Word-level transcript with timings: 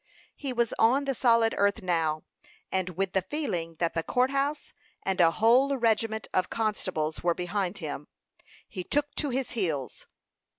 He 0.35 0.51
was 0.51 0.73
on 0.79 1.05
the 1.05 1.13
solid 1.13 1.53
earth 1.59 1.83
now, 1.83 2.23
and 2.71 2.97
with 2.97 3.13
the 3.13 3.21
feeling 3.21 3.75
that 3.75 3.93
the 3.93 4.01
court 4.01 4.31
house 4.31 4.73
and 5.03 5.21
a 5.21 5.29
whole 5.29 5.77
regiment 5.77 6.27
of 6.33 6.49
constables 6.49 7.21
were 7.21 7.35
behind 7.35 7.77
him, 7.77 8.07
he 8.67 8.83
took 8.83 9.13
to 9.17 9.29
his 9.29 9.51
heels. 9.51 10.07